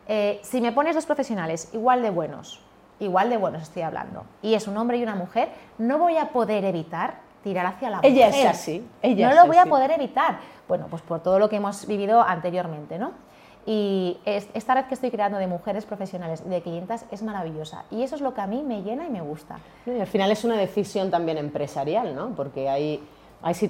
eh, 0.08 0.40
si 0.44 0.62
me 0.62 0.72
pones 0.72 0.96
dos 0.96 1.06
profesionales 1.06 1.70
igual 1.74 2.02
de 2.02 2.10
buenos, 2.10 2.62
igual 3.00 3.30
de 3.30 3.38
buenos 3.38 3.64
estoy 3.64 3.82
hablando, 3.82 4.26
y 4.42 4.54
es 4.54 4.68
un 4.68 4.78
hombre 4.78 4.98
y 4.98 5.04
una 5.04 5.16
mujer, 5.16 5.50
no 5.78 5.98
voy 5.98 6.18
a 6.18 6.30
poder 6.30 6.66
evitar 6.66 7.16
tirar 7.44 7.66
hacia 7.66 7.90
la 7.90 8.00
ella 8.04 8.28
mujer. 8.28 8.40
Ella 8.40 8.52
es 8.52 8.58
así. 8.58 8.88
Ella 9.02 9.30
no 9.30 9.36
lo 9.36 9.48
voy 9.48 9.58
a 9.58 9.66
poder 9.66 9.92
evitar. 9.92 10.40
Bueno, 10.68 10.88
pues 10.90 11.02
por 11.02 11.22
todo 11.22 11.40
lo 11.40 11.50
que 11.50 11.56
hemos 11.56 11.88
vivido 11.88 12.22
anteriormente, 12.22 13.00
¿no? 13.00 13.12
Y 13.66 14.18
esta 14.26 14.74
red 14.74 14.86
que 14.86 14.96
estoy 14.96 15.12
creando 15.12 15.38
de 15.38 15.46
mujeres 15.46 15.86
profesionales 15.86 16.48
de 16.50 16.62
clientas 16.62 17.06
es 17.12 17.22
maravillosa. 17.22 17.86
Y 17.92 18.02
eso 18.02 18.16
es 18.16 18.22
lo 18.22 18.34
que 18.34 18.42
a 18.42 18.48
mí 18.48 18.64
me 18.64 18.82
llena 18.82 19.06
y 19.06 19.10
me 19.10 19.22
gusta. 19.22 19.60
Y 19.86 20.00
al 20.00 20.08
final 20.08 20.32
es 20.32 20.44
una 20.44 20.56
decisión 20.56 21.12
también 21.12 21.38
empresarial, 21.38 22.16
¿no? 22.16 22.30
Porque 22.30 22.70
hay 22.70 23.04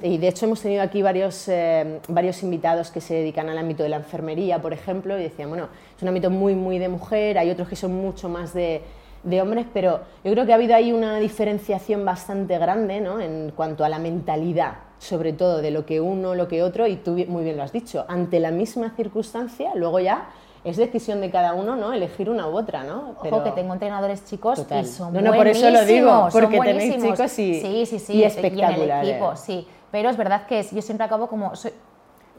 y 0.04 0.18
de 0.18 0.28
hecho 0.28 0.46
hemos 0.46 0.62
tenido 0.62 0.82
aquí 0.82 1.02
varios, 1.02 1.48
eh, 1.48 2.00
varios 2.10 2.44
invitados 2.44 2.92
que 2.92 3.00
se 3.00 3.16
dedican 3.16 3.48
al 3.48 3.58
ámbito 3.58 3.84
de 3.84 3.90
la 3.90 3.98
enfermería, 3.98 4.62
por 4.62 4.74
ejemplo, 4.74 5.18
y 5.18 5.24
decían, 5.24 5.50
bueno, 5.50 5.70
es 5.96 6.02
un 6.02 6.10
ámbito 6.10 6.30
muy, 6.30 6.56
muy 6.56 6.78
de 6.78 6.90
mujer, 6.90 7.38
hay 7.38 7.50
otros 7.50 7.70
que 7.70 7.78
son 7.78 7.94
mucho 7.94 8.28
más 8.28 8.54
de, 8.54 8.82
de 9.24 9.42
hombres, 9.42 9.66
pero 9.74 10.02
yo 10.24 10.32
creo 10.32 10.46
que 10.46 10.52
ha 10.52 10.56
habido 10.56 10.76
ahí 10.76 10.92
una 10.92 11.20
diferenciación 11.20 12.04
bastante 12.04 12.58
grande 12.58 13.00
¿no? 13.00 13.22
en 13.22 13.52
cuanto 13.56 13.86
a 13.86 13.90
la 13.90 14.00
mentalidad, 14.00 14.74
sobre 15.00 15.32
todo 15.32 15.62
de 15.62 15.72
lo 15.72 15.86
que 15.86 16.02
uno, 16.02 16.36
lo 16.36 16.50
que 16.50 16.64
otro, 16.64 16.86
y 16.88 16.98
tú 16.98 17.12
muy 17.28 17.44
bien 17.44 17.56
lo 17.56 17.64
has 17.64 17.72
dicho, 17.72 18.06
ante 18.10 18.40
la 18.40 18.52
misma 18.52 18.92
circunstancia, 18.96 19.72
luego 19.76 20.00
ya 20.00 20.30
es 20.64 20.78
decisión 20.78 21.22
de 21.22 21.32
cada 21.32 21.54
uno, 21.54 21.76
¿no? 21.76 21.94
Elegir 21.94 22.30
una 22.30 22.48
u 22.48 22.56
otra, 22.56 22.84
¿no? 22.84 23.16
Pero... 23.22 23.38
Ojo, 23.38 23.46
que 23.46 23.52
tengo 23.52 23.74
entrenadores 23.74 24.26
chicos 24.26 24.66
y 24.82 24.86
son 24.86 25.14
No, 25.14 25.22
no, 25.22 25.34
por 25.34 25.48
eso 25.48 25.70
lo 25.70 25.86
digo, 25.86 26.28
porque 26.32 26.60
tenéis 26.60 27.02
chicos 27.02 27.40
y, 27.40 27.62
sí, 27.62 27.86
sí, 27.86 28.00
sí, 28.00 28.14
y 28.14 28.24
espectaculares. 28.24 28.78
Y 28.78 28.84
en 28.84 28.92
el 28.92 29.10
equipo, 29.10 29.36
sí. 29.36 29.68
Pero 29.92 30.10
es 30.10 30.18
verdad 30.18 30.46
que 30.46 30.64
yo 30.72 30.82
siempre 30.82 31.06
acabo 31.06 31.28
como... 31.28 31.52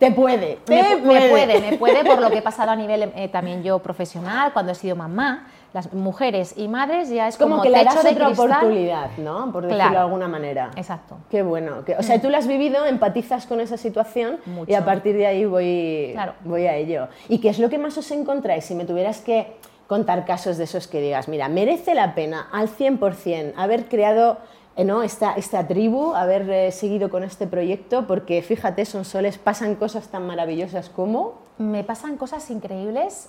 te 0.02 0.10
puede, 0.12 0.58
te 0.64 0.75
me, 0.75 0.96
puede. 0.96 1.20
me, 1.20 1.31
puede. 1.31 1.60
Me 1.60 1.78
puede, 1.78 2.04
por 2.04 2.20
lo 2.20 2.31
que 2.31 2.38
he 2.38 2.43
pasado 2.43 2.72
a 2.72 2.76
nivel 2.76 3.12
eh, 3.14 3.28
también 3.28 3.62
yo 3.62 3.78
profesional, 3.78 4.52
cuando 4.52 4.72
he 4.72 4.75
sido 4.75 4.96
mamá, 4.96 5.46
las 5.72 5.93
mujeres 5.93 6.54
y 6.56 6.69
madres 6.69 7.08
ya 7.08 7.28
es 7.28 7.37
como, 7.37 7.56
como 7.56 7.62
que 7.62 7.70
le 7.70 7.84
das 7.84 8.04
otra 8.04 8.28
oportunidad, 8.28 9.10
¿no? 9.19 9.52
Por 9.52 9.66
decirlo 9.66 9.90
de 9.90 9.99
alguna 9.99 10.28
manera. 10.28 10.70
Exacto. 10.76 11.19
Qué 11.31 11.43
bueno. 11.43 11.84
o 11.96 12.02
sea, 12.02 12.20
tú 12.20 12.28
la 12.31 12.38
has 12.38 12.46
vivido, 12.46 12.84
empatizas 12.84 13.46
con 13.46 13.60
esa 13.60 13.76
situación 13.76 14.38
y 14.66 14.75
a 14.75 14.84
partir 14.84 15.16
de 15.16 15.26
ahí 15.26 15.44
voy, 15.44 16.14
voy 16.44 16.66
a 16.66 16.75
ello. 16.76 17.08
¿Y 17.28 17.38
qué 17.38 17.50
es 17.50 17.58
lo 17.58 17.70
que 17.70 17.78
más 17.78 17.96
os 17.96 18.10
encontráis? 18.10 18.64
Si 18.64 18.75
me 18.75 18.84
tuvieras 18.84 19.20
que 19.20 19.55
contar 19.87 20.25
casos 20.25 20.58
de 20.58 20.64
esos 20.64 20.88
que 20.88 21.00
digas, 21.00 21.28
mira, 21.28 21.48
merece 21.48 21.94
la 21.94 22.14
pena 22.14 22.48
al 22.52 22.69
100% 22.69 23.52
haber 23.56 23.87
creado 23.87 24.38
¿no? 24.76 25.02
esta, 25.02 25.34
esta 25.34 25.66
tribu, 25.66 26.14
haber 26.14 26.48
eh, 26.50 26.72
seguido 26.72 27.10
con 27.10 27.24
este 27.24 27.46
proyecto, 27.46 28.06
porque 28.06 28.42
fíjate, 28.42 28.84
son 28.84 29.04
soles, 29.04 29.38
pasan 29.38 29.74
cosas 29.76 30.08
tan 30.08 30.26
maravillosas 30.26 30.88
como... 30.88 31.40
Me 31.58 31.84
pasan 31.84 32.16
cosas 32.16 32.50
increíbles 32.50 33.28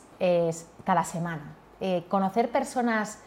cada 0.86 1.04
semana. 1.04 1.56
Eh, 1.86 2.06
conocer 2.08 2.50
personas 2.50 3.20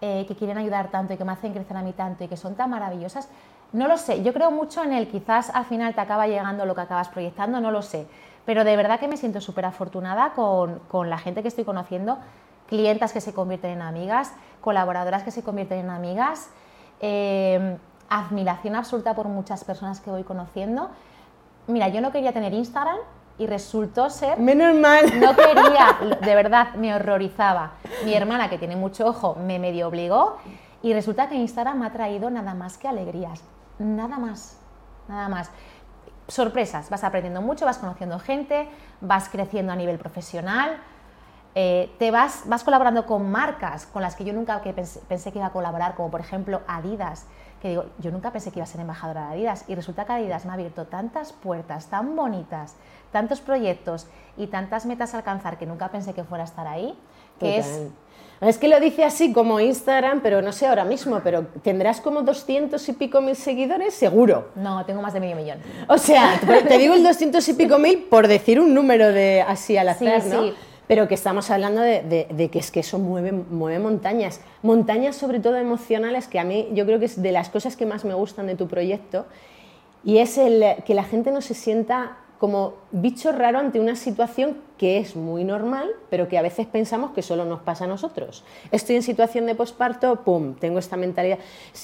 eh, 0.00 0.24
que 0.26 0.34
quieren 0.34 0.58
ayudar 0.58 0.90
tanto 0.90 1.14
y 1.14 1.16
que 1.16 1.24
me 1.24 1.30
hacen 1.30 1.52
crecer 1.52 1.76
a 1.76 1.82
mí 1.82 1.92
tanto 1.92 2.24
y 2.24 2.28
que 2.28 2.36
son 2.36 2.56
tan 2.56 2.70
maravillosas, 2.70 3.28
no 3.72 3.86
lo 3.86 3.96
sé. 3.96 4.24
Yo 4.24 4.32
creo 4.32 4.50
mucho 4.50 4.82
en 4.82 4.92
el 4.92 5.06
quizás 5.06 5.50
al 5.50 5.64
final 5.64 5.94
te 5.94 6.00
acaba 6.00 6.26
llegando 6.26 6.66
lo 6.66 6.74
que 6.74 6.80
acabas 6.80 7.08
proyectando, 7.08 7.60
no 7.60 7.70
lo 7.70 7.82
sé. 7.82 8.08
Pero 8.44 8.64
de 8.64 8.76
verdad 8.76 8.98
que 8.98 9.06
me 9.06 9.16
siento 9.16 9.40
súper 9.40 9.64
afortunada 9.64 10.32
con, 10.32 10.80
con, 10.88 11.08
la 11.08 11.18
gente 11.18 11.42
que 11.42 11.48
estoy 11.48 11.62
conociendo, 11.62 12.18
clientas 12.68 13.12
que 13.12 13.20
se 13.20 13.32
convierten 13.32 13.70
en 13.70 13.82
amigas, 13.82 14.34
colaboradoras 14.60 15.22
que 15.22 15.30
se 15.30 15.44
convierten 15.44 15.78
en 15.78 15.90
amigas, 15.90 16.50
eh, 17.00 17.76
admiración 18.08 18.74
absoluta 18.76 19.14
por 19.14 19.28
muchas 19.28 19.64
personas 19.64 20.00
que 20.00 20.10
voy 20.10 20.24
conociendo. 20.24 20.90
Mira, 21.66 21.88
yo 21.88 22.00
no 22.00 22.12
quería 22.12 22.32
tener 22.32 22.52
Instagram, 22.52 22.98
y 23.38 23.46
resultó 23.46 24.10
ser... 24.10 24.38
Menos 24.38 24.74
mal. 24.76 25.20
No 25.20 25.34
quería, 25.34 26.18
de 26.20 26.34
verdad, 26.34 26.74
me 26.74 26.94
horrorizaba. 26.94 27.72
Mi 28.04 28.14
hermana, 28.14 28.48
que 28.48 28.58
tiene 28.58 28.76
mucho 28.76 29.06
ojo, 29.06 29.34
me 29.34 29.58
medio 29.58 29.88
obligó 29.88 30.38
y 30.82 30.92
resulta 30.92 31.28
que 31.28 31.34
Instagram 31.34 31.80
me 31.80 31.86
ha 31.86 31.92
traído 31.92 32.30
nada 32.30 32.54
más 32.54 32.78
que 32.78 32.88
alegrías. 32.88 33.42
Nada 33.78 34.18
más, 34.18 34.58
nada 35.08 35.28
más. 35.28 35.50
Sorpresas, 36.28 36.88
vas 36.90 37.04
aprendiendo 37.04 37.42
mucho, 37.42 37.66
vas 37.66 37.78
conociendo 37.78 38.18
gente, 38.18 38.68
vas 39.00 39.28
creciendo 39.28 39.72
a 39.72 39.76
nivel 39.76 39.98
profesional, 39.98 40.78
eh, 41.54 41.90
te 41.98 42.10
vas, 42.10 42.42
vas 42.46 42.64
colaborando 42.64 43.06
con 43.06 43.30
marcas 43.30 43.86
con 43.86 44.02
las 44.02 44.16
que 44.16 44.24
yo 44.24 44.32
nunca 44.32 44.60
pensé, 44.62 45.00
pensé 45.08 45.30
que 45.30 45.38
iba 45.38 45.46
a 45.46 45.52
colaborar, 45.52 45.94
como 45.94 46.10
por 46.10 46.20
ejemplo 46.20 46.62
Adidas, 46.66 47.26
que 47.62 47.68
digo, 47.68 47.86
yo 47.98 48.10
nunca 48.10 48.32
pensé 48.32 48.50
que 48.50 48.58
iba 48.58 48.64
a 48.64 48.66
ser 48.66 48.80
embajadora 48.80 49.28
de 49.28 49.34
Adidas 49.34 49.64
y 49.68 49.74
resulta 49.74 50.04
que 50.04 50.12
Adidas 50.12 50.44
me 50.44 50.50
ha 50.50 50.54
abierto 50.54 50.86
tantas 50.86 51.32
puertas 51.32 51.86
tan 51.86 52.16
bonitas, 52.16 52.74
tantos 53.12 53.40
proyectos 53.40 54.08
y 54.36 54.48
tantas 54.48 54.84
metas 54.84 55.14
a 55.14 55.18
alcanzar 55.18 55.56
que 55.56 55.64
nunca 55.64 55.88
pensé 55.88 56.12
que 56.12 56.24
fuera 56.24 56.42
a 56.42 56.46
estar 56.46 56.66
ahí, 56.66 56.98
que 57.38 57.58
es... 57.58 57.82
Es 58.40 58.58
que 58.58 58.68
lo 58.68 58.78
dice 58.80 59.04
así 59.04 59.32
como 59.32 59.60
Instagram, 59.60 60.20
pero 60.20 60.42
no 60.42 60.52
sé 60.52 60.66
ahora 60.66 60.84
mismo, 60.84 61.20
pero 61.22 61.46
tendrás 61.62 62.00
como 62.00 62.22
200 62.22 62.86
y 62.88 62.92
pico 62.92 63.20
mil 63.20 63.36
seguidores, 63.36 63.94
seguro. 63.94 64.48
No, 64.56 64.84
tengo 64.84 65.00
más 65.00 65.14
de 65.14 65.20
medio 65.20 65.36
millón. 65.36 65.60
O 65.88 65.96
sea, 65.96 66.38
te 66.68 66.78
digo 66.78 66.94
el 66.94 67.02
200 67.04 67.48
y 67.48 67.54
pico 67.54 67.78
mil 67.78 68.02
por 68.10 68.28
decir 68.28 68.60
un 68.60 68.74
número 68.74 69.12
de 69.12 69.40
así 69.40 69.78
al 69.78 69.88
azar, 69.88 70.20
sí, 70.20 70.28
¿no? 70.28 70.42
Sí. 70.42 70.54
Pero 70.86 71.08
que 71.08 71.14
estamos 71.14 71.50
hablando 71.50 71.80
de, 71.80 72.48
que 72.52 72.58
es 72.58 72.70
que 72.70 72.80
eso 72.80 72.98
mueve, 72.98 73.32
mueve 73.32 73.78
montañas. 73.78 74.40
Montañas 74.62 75.16
sobre 75.16 75.40
todo 75.40 75.56
emocionales, 75.56 76.28
que 76.28 76.38
a 76.38 76.44
mí 76.44 76.68
yo 76.72 76.84
creo 76.84 76.98
que 76.98 77.06
es 77.06 77.22
de 77.22 77.32
las 77.32 77.48
cosas 77.48 77.76
que 77.76 77.86
más 77.86 78.04
me 78.04 78.14
gustan 78.14 78.46
de 78.46 78.54
tu 78.54 78.68
proyecto. 78.68 79.26
Y 80.04 80.18
es 80.18 80.36
el 80.36 80.62
que 80.84 80.94
la 80.94 81.04
gente 81.04 81.30
no 81.30 81.40
se 81.40 81.54
sienta 81.54 82.18
como 82.38 82.74
bicho 82.90 83.32
raro 83.32 83.58
ante 83.58 83.80
una 83.80 83.96
situación 83.96 84.58
que 84.76 84.98
es 84.98 85.16
muy 85.16 85.44
normal, 85.44 85.90
pero 86.10 86.28
que 86.28 86.36
a 86.36 86.42
veces 86.42 86.66
pensamos 86.66 87.12
que 87.12 87.22
solo 87.22 87.46
nos 87.46 87.60
pasa 87.60 87.84
a 87.84 87.86
nosotros. 87.86 88.44
Estoy 88.70 88.96
en 88.96 89.02
situación 89.02 89.46
de 89.46 89.54
posparto, 89.54 90.16
pum, 90.16 90.54
tengo 90.54 90.78
esta 90.78 90.98
mentalidad, 90.98 91.38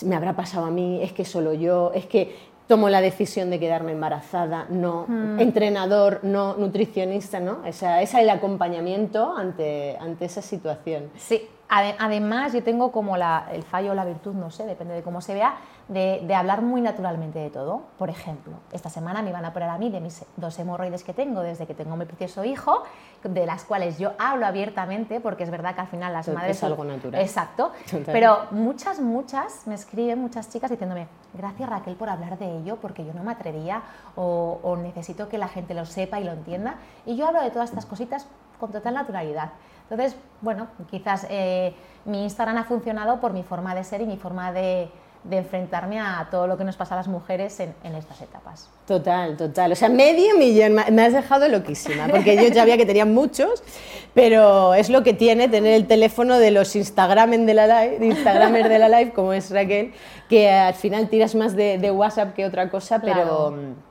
me 0.04 0.16
habrá 0.16 0.34
pasado 0.34 0.66
a 0.66 0.70
mí, 0.70 1.02
es 1.02 1.14
que 1.14 1.24
solo 1.24 1.54
yo, 1.54 1.92
es 1.94 2.04
que 2.04 2.36
tomo 2.70 2.88
la 2.88 3.00
decisión 3.00 3.50
de 3.50 3.58
quedarme 3.58 3.90
embarazada, 3.90 4.66
no, 4.70 5.04
Mm. 5.08 5.40
entrenador, 5.40 6.20
no, 6.22 6.54
nutricionista, 6.54 7.40
¿no? 7.40 7.58
O 7.66 7.72
sea, 7.72 8.00
es 8.00 8.14
el 8.14 8.30
acompañamiento 8.30 9.36
ante, 9.36 9.96
ante 10.00 10.26
esa 10.26 10.40
situación. 10.40 11.10
Sí, 11.18 11.48
además 11.70 12.52
yo 12.52 12.62
tengo 12.62 12.90
como 12.92 13.16
la- 13.16 13.46
el 13.52 13.62
fallo 13.62 13.92
o 13.92 13.94
la 13.94 14.04
virtud, 14.04 14.34
no 14.34 14.50
sé, 14.50 14.66
depende 14.66 14.94
de 14.94 15.02
cómo 15.02 15.20
se 15.20 15.34
vea, 15.34 15.54
de, 15.88 16.22
de 16.24 16.34
hablar 16.34 16.62
muy 16.62 16.80
naturalmente 16.80 17.38
de 17.38 17.50
todo. 17.50 17.82
Por 17.98 18.10
ejemplo, 18.10 18.54
esta 18.72 18.90
semana 18.90 19.22
me 19.22 19.32
van 19.32 19.44
a 19.44 19.48
operar 19.48 19.70
a 19.70 19.78
mí 19.78 19.90
de 19.90 20.00
mis 20.00 20.24
dos 20.36 20.56
hemorroides 20.58 21.02
que 21.04 21.12
tengo 21.12 21.40
desde 21.42 21.66
que 21.66 21.74
tengo 21.74 21.96
mi 21.96 22.04
precioso 22.04 22.44
hijo, 22.44 22.82
de 23.24 23.44
las 23.46 23.64
cuales 23.64 23.98
yo 23.98 24.12
hablo 24.18 24.46
abiertamente, 24.46 25.20
porque 25.20 25.42
es 25.44 25.50
verdad 25.50 25.74
que 25.74 25.80
al 25.82 25.86
final 25.88 26.12
las 26.12 26.28
Es 26.28 26.34
madres... 26.34 26.62
algo 26.64 26.84
natural. 26.84 27.20
Exacto. 27.20 27.72
Pero 28.12 28.46
muchas, 28.52 29.00
muchas 29.00 29.66
me 29.66 29.74
escriben, 29.74 30.18
muchas 30.20 30.48
chicas 30.50 30.70
diciéndome, 30.70 31.08
gracias 31.34 31.68
Raquel 31.68 31.96
por 31.96 32.08
hablar 32.08 32.38
de 32.38 32.58
ello, 32.58 32.76
porque 32.76 33.04
yo 33.04 33.12
no 33.12 33.22
me 33.24 33.32
atrevía 33.32 33.82
o, 34.16 34.58
o 34.62 34.76
necesito 34.76 35.28
que 35.28 35.38
la 35.38 35.48
gente 35.48 35.74
lo 35.74 35.86
sepa 35.86 36.20
y 36.20 36.24
lo 36.24 36.32
entienda. 36.32 36.76
Y 37.06 37.16
yo 37.16 37.26
hablo 37.26 37.40
de 37.42 37.50
todas 37.50 37.68
estas 37.70 37.86
cositas 37.86 38.26
con 38.60 38.70
total 38.70 38.94
naturalidad. 38.94 39.50
Entonces, 39.90 40.14
bueno, 40.40 40.68
quizás 40.88 41.26
eh, 41.30 41.74
mi 42.04 42.22
Instagram 42.22 42.58
ha 42.58 42.64
funcionado 42.64 43.18
por 43.20 43.32
mi 43.32 43.42
forma 43.42 43.74
de 43.74 43.82
ser 43.82 44.00
y 44.02 44.06
mi 44.06 44.16
forma 44.16 44.52
de, 44.52 44.88
de 45.24 45.38
enfrentarme 45.38 45.98
a 45.98 46.28
todo 46.30 46.46
lo 46.46 46.56
que 46.56 46.62
nos 46.64 46.76
pasa 46.76 46.94
a 46.94 46.98
las 46.98 47.08
mujeres 47.08 47.58
en, 47.58 47.74
en 47.82 47.96
estas 47.96 48.20
etapas. 48.22 48.68
Total, 48.86 49.36
total. 49.36 49.72
O 49.72 49.74
sea, 49.74 49.88
medio 49.88 50.36
millón. 50.38 50.76
Me 50.92 51.02
has 51.02 51.12
dejado 51.12 51.48
loquísima, 51.48 52.06
porque 52.08 52.36
yo 52.36 52.54
sabía 52.54 52.76
que 52.76 52.86
tenía 52.86 53.04
muchos, 53.04 53.64
pero 54.14 54.74
es 54.74 54.90
lo 54.90 55.02
que 55.02 55.12
tiene 55.12 55.48
tener 55.48 55.74
el 55.74 55.86
teléfono 55.88 56.38
de 56.38 56.52
los 56.52 56.76
Instagramen 56.76 57.44
de 57.46 57.54
la 57.54 57.66
live, 57.66 57.98
de 57.98 58.06
Instagramers 58.06 58.68
de 58.68 58.78
la 58.78 58.88
live, 58.88 59.12
como 59.12 59.32
es 59.32 59.50
Raquel, 59.50 59.92
que 60.28 60.48
al 60.50 60.74
final 60.74 61.08
tiras 61.08 61.34
más 61.34 61.56
de, 61.56 61.78
de 61.78 61.90
WhatsApp 61.90 62.32
que 62.34 62.46
otra 62.46 62.70
cosa, 62.70 63.00
pero, 63.00 63.12
Claro. 63.14 63.54
pero 63.56 63.89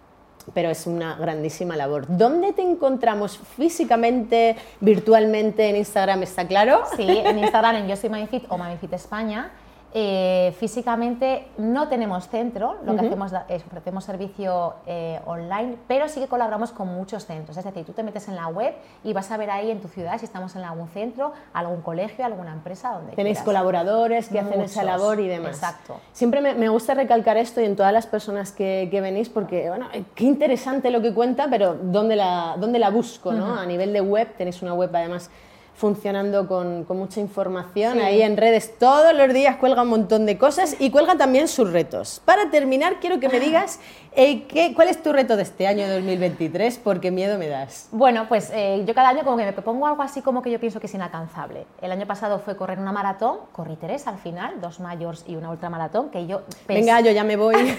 es 0.70 0.88
una 0.88 1.15
grandísima 1.15 1.75
labor. 1.75 2.06
¿Dónde 2.08 2.53
te 2.53 2.62
encontramos 2.62 3.39
físicamente, 3.56 4.56
virtualmente 4.79 5.70
en 5.70 5.77
Instagram? 5.77 6.24
¿Está 6.24 6.48
claro? 6.48 6.84
Sí, 6.96 7.08
en 7.08 7.39
Instagram 7.39 7.75
en 7.75 7.88
Yo 7.88 7.96
Soy 7.96 8.10
MamiFit 8.10 8.46
o 8.50 8.58
MamiFit 8.58 8.94
España. 8.94 9.51
Eh, 9.91 10.53
físicamente 10.60 11.48
no 11.58 11.88
tenemos 11.88 12.27
centro, 12.29 12.75
lo 12.86 12.96
que 12.96 13.08
hacemos 13.08 13.31
es 13.48 13.65
ofrecemos 13.65 14.03
servicio 14.03 14.75
eh, 14.86 15.19
online, 15.25 15.77
pero 15.88 16.08
sí 16.08 16.19
que 16.19 16.27
colaboramos 16.27 16.72
con 16.72 16.88
muchos 16.89 17.25
centros. 17.25 17.58
Es 17.58 17.63
decir, 17.65 17.86
tú 17.86 17.93
te 17.93 18.03
metes 18.03 18.27
en 18.27 18.36
la 18.36 18.48
web 18.50 18.75
y 19.03 19.13
vas 19.13 19.31
a 19.31 19.38
ver 19.38 19.50
ahí 19.50 19.72
en 19.72 19.81
tu 19.81 19.88
ciudad 19.88 20.17
si 20.19 20.25
estamos 20.25 20.55
en 20.55 20.62
algún 20.63 20.89
centro, 20.89 21.34
algún 21.53 21.81
colegio, 21.81 22.24
alguna 22.24 22.53
empresa, 22.53 22.91
donde 22.93 23.13
Tenéis 23.13 23.38
quieras. 23.39 23.46
colaboradores 23.46 24.29
que 24.29 24.39
hacen 24.39 24.62
esa 24.62 24.84
labor 24.84 25.19
y 25.19 25.27
demás. 25.27 25.55
exacto. 25.55 26.00
Siempre 26.13 26.41
me, 26.41 26.53
me 26.53 26.69
gusta 26.69 26.93
recalcar 26.93 27.38
esto 27.38 27.60
y 27.60 27.65
en 27.65 27.75
todas 27.75 27.91
las 27.91 28.05
personas 28.05 28.51
que, 28.51 28.89
que 28.91 29.01
venís 29.01 29.29
porque, 29.29 29.69
bueno, 29.69 29.88
eh, 29.91 30.03
qué 30.13 30.25
interesante 30.25 30.91
lo 30.91 31.01
que 31.01 31.15
cuenta, 31.15 31.48
pero 31.50 31.74
¿dónde 31.81 32.15
la, 32.15 32.55
dónde 32.60 32.77
la 32.77 32.91
busco? 32.91 33.34
¿no? 33.34 33.55
A 33.60 33.65
nivel 33.65 33.91
de 33.93 34.01
web, 34.01 34.27
tenéis 34.38 34.62
una 34.62 34.75
web 34.75 34.91
además 34.96 35.31
funcionando 35.79 36.45
con, 36.45 36.83
con 36.83 36.98
mucha 36.98 37.21
información. 37.21 37.93
Sí. 37.93 38.03
Ahí 38.03 38.21
en 38.21 38.36
redes 38.36 38.77
todos 38.77 39.15
los 39.15 39.33
días 39.33 39.55
cuelga 39.55 39.83
un 39.83 39.88
montón 39.88 40.25
de 40.25 40.38
cosas 40.38 40.75
y 40.77 40.91
cuelga 40.91 41.17
también 41.17 41.48
sus 41.48 41.71
retos. 41.71 42.21
Para 42.25 42.51
terminar, 42.51 43.00
quiero 43.00 43.21
que 43.21 43.29
me 43.29 43.39
digas 43.48 43.79
eh, 44.21 44.43
qué, 44.47 44.73
cuál 44.75 44.89
es 44.89 45.01
tu 45.01 45.13
reto 45.13 45.38
de 45.38 45.43
este 45.43 45.65
año 45.67 45.88
2023, 45.88 46.77
porque 46.79 47.09
miedo 47.09 47.38
me 47.38 47.47
das. 47.47 47.88
Bueno, 47.91 48.27
pues 48.27 48.51
eh, 48.53 48.83
yo 48.85 48.93
cada 48.93 49.09
año 49.09 49.23
como 49.23 49.38
que 49.38 49.45
me 49.45 49.53
propongo 49.53 49.88
algo 49.88 50.01
así 50.03 50.21
como 50.21 50.41
que 50.41 50.51
yo 50.51 50.59
pienso 50.59 50.79
que 50.79 50.88
es 50.88 50.93
inalcanzable. 50.93 51.65
El 51.81 51.91
año 51.91 52.05
pasado 52.05 52.39
fue 52.39 52.57
correr 52.57 52.79
una 52.79 52.91
maratón, 52.91 53.38
corrí 53.53 53.77
tres 53.77 54.07
al 54.07 54.17
final, 54.17 54.59
dos 54.59 54.79
mayors 54.79 55.23
y 55.27 55.35
una 55.35 55.49
ultramaratón, 55.49 56.09
que 56.09 56.27
yo... 56.27 56.41
Venga, 56.67 56.99
yo 57.01 57.11
ya 57.11 57.23
me 57.23 57.35
voy. 57.38 57.55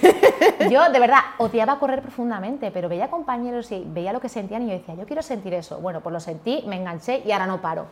Yo 0.70 0.90
de 0.90 0.98
verdad 0.98 1.18
odiaba 1.38 1.78
correr 1.78 2.02
profundamente, 2.02 2.70
pero 2.70 2.88
veía 2.88 3.08
compañeros 3.08 3.70
y 3.72 3.82
veía 3.86 4.12
lo 4.12 4.20
que 4.20 4.28
sentían 4.28 4.62
y 4.62 4.66
yo 4.68 4.72
decía, 4.72 4.94
yo 4.94 5.06
quiero 5.06 5.22
sentir 5.22 5.54
eso. 5.54 5.78
Bueno, 5.80 6.00
pues 6.00 6.12
lo 6.12 6.20
sentí, 6.20 6.62
me 6.66 6.76
enganché 6.76 7.22
y 7.24 7.32
ahora 7.32 7.46
no 7.46 7.60
paro. 7.62 7.86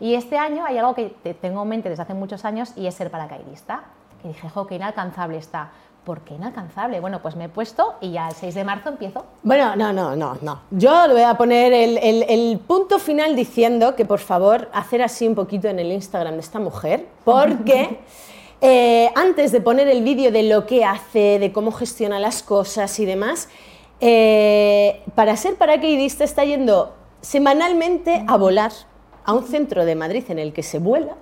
Y 0.00 0.14
este 0.14 0.36
año 0.38 0.64
hay 0.66 0.78
algo 0.78 0.94
que 0.94 1.14
te- 1.22 1.34
tengo 1.34 1.62
en 1.62 1.68
mente 1.68 1.88
desde 1.90 2.02
hace 2.02 2.14
muchos 2.14 2.44
años 2.44 2.72
y 2.76 2.86
es 2.86 2.94
ser 2.94 3.10
paracaidista. 3.10 3.84
Que 4.22 4.28
dije, 4.28 4.48
jo, 4.48 4.66
qué 4.66 4.76
inalcanzable 4.76 5.36
está. 5.38 5.70
¿Por 6.06 6.20
qué 6.20 6.34
inalcanzable? 6.34 7.00
Bueno, 7.00 7.20
pues 7.20 7.34
me 7.34 7.46
he 7.46 7.48
puesto 7.48 7.94
y 8.00 8.12
ya 8.12 8.28
el 8.28 8.34
6 8.34 8.54
de 8.54 8.62
marzo 8.62 8.90
empiezo. 8.90 9.24
Bueno, 9.42 9.74
no, 9.74 9.92
no, 9.92 10.14
no, 10.14 10.38
no. 10.40 10.60
Yo 10.70 11.04
le 11.08 11.14
voy 11.14 11.22
a 11.22 11.34
poner 11.36 11.72
el, 11.72 11.98
el- 11.98 12.24
el 12.28 12.58
punto 12.60 13.00
final 13.00 13.34
diciendo 13.34 13.96
que 13.96 14.04
por 14.04 14.20
favor 14.20 14.68
hacer 14.72 15.02
así 15.02 15.26
un 15.26 15.34
poquito 15.34 15.66
en 15.66 15.80
el 15.80 15.90
Instagram 15.90 16.34
de 16.34 16.40
esta 16.40 16.60
mujer, 16.60 17.06
porque 17.24 17.98
eh, 18.60 19.10
antes 19.16 19.50
de 19.50 19.60
poner 19.60 19.88
el 19.88 20.04
vídeo 20.04 20.30
de 20.30 20.44
lo 20.44 20.64
que 20.64 20.84
hace, 20.84 21.40
de 21.40 21.50
cómo 21.52 21.72
gestiona 21.72 22.20
las 22.20 22.44
cosas 22.44 22.96
y 23.00 23.04
demás, 23.04 23.48
eh, 24.00 25.02
para 25.16 25.36
ser 25.36 25.56
paracaidista 25.56 26.22
está 26.22 26.44
yendo 26.44 26.94
semanalmente 27.20 28.24
a 28.28 28.36
volar 28.36 28.70
a 29.28 29.32
un 29.34 29.42
centro 29.44 29.84
de 29.84 29.96
Madrid 29.96 30.22
en 30.28 30.38
el 30.38 30.52
que 30.52 30.62
se 30.62 30.78
vuela 30.78 31.14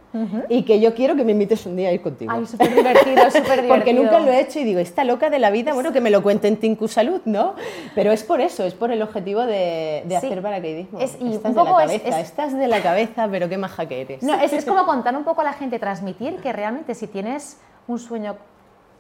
y 0.51 0.63
que 0.65 0.79
yo 0.79 0.95
quiero 0.95 1.17
que 1.17 1.25
me 1.25 1.33
invites 1.33 1.65
un 1.65 1.75
día 1.75 1.89
a 1.89 1.93
ir 1.93 2.03
contigo. 2.03 2.31
Ay, 2.33 2.47
súper 2.47 2.75
divertido, 2.75 3.25
súper 3.31 3.43
divertido. 3.63 3.69
Porque 3.75 3.95
nunca 3.95 4.21
lo 4.21 4.31
he 4.31 4.41
hecho 4.41 4.61
y 4.61 4.65
digo, 4.65 4.79
esta 4.79 5.05
loca 5.05 5.31
de 5.31 5.39
la 5.39 5.51
vida, 5.51 5.73
bueno, 5.73 5.91
que 5.93 6.03
me 6.03 6.11
lo 6.11 6.23
cuente 6.23 6.47
en 6.47 6.59
Tinku 6.59 6.87
Salud, 6.87 7.23
¿no? 7.25 7.55
Pero 7.95 8.13
es 8.13 8.23
por 8.23 8.43
eso, 8.43 8.63
es 8.65 8.75
por 8.75 8.93
el 8.93 9.01
objetivo 9.03 9.41
de, 9.47 10.03
de 10.05 10.21
Sí. 10.21 10.27
hacer 10.27 10.43
paracaidismo. 10.43 11.01
Es- 11.01 11.17
y 11.21 11.33
estás 11.35 11.57
un 11.57 11.65
de 11.65 11.65
la 11.65 11.71
es- 11.71 12.03
cabeza, 12.03 12.21
es- 12.21 12.27
estás 12.29 12.53
de 12.57 12.69
la 12.69 12.83
cabeza, 12.83 13.27
pero 13.31 13.49
qué 13.49 13.57
maja 13.57 13.87
que 13.89 14.03
eres. 14.03 14.23
No, 14.23 14.35
es, 14.35 14.53
es 14.53 14.65
como 14.67 14.85
contar 14.87 15.17
un 15.17 15.25
poco 15.25 15.41
a 15.41 15.45
la 15.45 15.55
gente, 15.55 15.79
transmitir 15.79 16.37
que 16.37 16.53
realmente 16.53 16.95
si 16.95 17.07
tienes 17.07 17.57
un 17.89 17.99
sueño, 17.99 18.37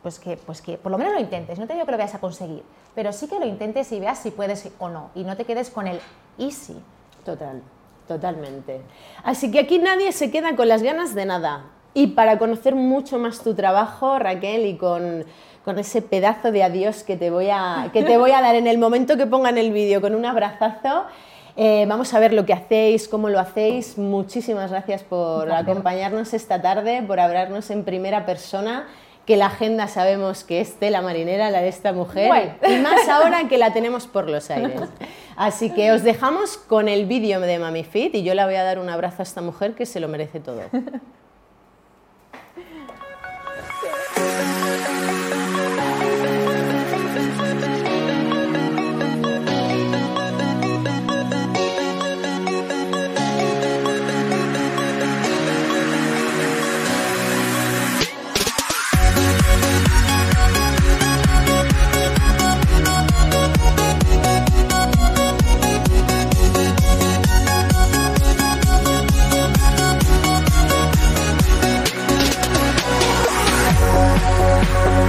pues 0.02 0.18
que, 0.18 0.38
pues 0.38 0.62
que 0.62 0.78
por 0.78 0.90
lo 0.90 0.96
menos 0.98 1.12
lo 1.12 1.20
intentes. 1.20 1.58
No 1.58 1.66
te 1.66 1.74
digo 1.74 1.84
que 1.84 1.92
lo 1.92 1.98
vayas 1.98 2.14
a 2.14 2.20
conseguir, 2.20 2.62
pero 2.94 3.12
sí 3.12 3.26
que 3.28 3.38
lo 3.38 3.44
intentes 3.46 3.92
y 3.92 4.00
veas 4.00 4.18
si 4.18 4.30
puedes 4.30 4.66
o 4.78 4.88
no. 4.88 5.10
Y 5.14 5.24
no 5.24 5.36
te 5.36 5.44
quedes 5.44 5.68
con 5.70 5.86
el 5.86 6.00
easy. 6.38 6.74
Total, 7.24 7.62
totalmente. 8.06 8.80
Así 9.22 9.50
que 9.50 9.60
aquí 9.60 9.78
nadie 9.78 10.12
se 10.12 10.30
queda 10.30 10.56
con 10.56 10.68
las 10.68 10.82
ganas 10.82 11.14
de 11.14 11.24
nada. 11.26 11.64
Y 11.94 12.08
para 12.08 12.38
conocer 12.38 12.74
mucho 12.74 13.18
más 13.18 13.42
tu 13.42 13.54
trabajo, 13.54 14.18
Raquel, 14.18 14.66
y 14.66 14.76
con, 14.76 15.24
con 15.64 15.78
ese 15.78 16.02
pedazo 16.02 16.50
de 16.50 16.62
adiós 16.62 17.04
que 17.04 17.16
te, 17.16 17.30
voy 17.30 17.48
a, 17.50 17.90
que 17.92 18.02
te 18.02 18.18
voy 18.18 18.32
a 18.32 18.40
dar 18.40 18.56
en 18.56 18.66
el 18.66 18.78
momento 18.78 19.16
que 19.16 19.26
pongan 19.26 19.58
el 19.58 19.72
vídeo 19.72 20.00
con 20.00 20.14
un 20.14 20.24
abrazazo, 20.24 21.04
eh, 21.56 21.86
vamos 21.86 22.12
a 22.12 22.18
ver 22.18 22.32
lo 22.32 22.44
que 22.44 22.52
hacéis, 22.52 23.06
cómo 23.06 23.28
lo 23.28 23.38
hacéis. 23.38 23.96
Muchísimas 23.96 24.72
gracias 24.72 25.04
por 25.04 25.52
acompañarnos 25.52 26.34
esta 26.34 26.60
tarde, 26.60 27.02
por 27.06 27.20
hablarnos 27.20 27.70
en 27.70 27.84
primera 27.84 28.26
persona 28.26 28.88
que 29.26 29.36
la 29.36 29.46
agenda 29.46 29.88
sabemos 29.88 30.44
que 30.44 30.60
es 30.60 30.74
tela 30.78 31.00
marinera, 31.00 31.50
la 31.50 31.60
de 31.60 31.68
esta 31.68 31.92
mujer, 31.92 32.28
Bueno. 32.28 32.52
y 32.68 32.78
más 32.80 33.08
ahora 33.08 33.48
que 33.48 33.56
la 33.58 33.72
tenemos 33.72 34.06
por 34.06 34.28
los 34.28 34.50
aires. 34.50 34.80
Así 35.36 35.70
que 35.70 35.92
os 35.92 36.02
dejamos 36.02 36.56
con 36.58 36.88
el 36.88 37.06
vídeo 37.06 37.40
de 37.40 37.58
Mami 37.58 37.84
Fit 37.84 38.14
y 38.14 38.22
yo 38.22 38.34
le 38.34 38.44
voy 38.44 38.54
a 38.56 38.62
dar 38.64 38.78
un 38.78 38.88
abrazo 38.88 39.16
a 39.20 39.24
esta 39.24 39.40
mujer 39.40 39.74
que 39.74 39.86
se 39.86 39.98
lo 39.98 40.08
merece 40.08 40.40
todo. 40.40 40.60